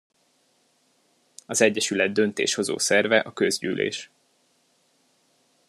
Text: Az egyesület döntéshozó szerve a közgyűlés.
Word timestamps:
Az 1.45 1.61
egyesület 1.61 2.11
döntéshozó 2.11 2.77
szerve 2.77 3.19
a 3.19 3.33
közgyűlés. 3.33 4.11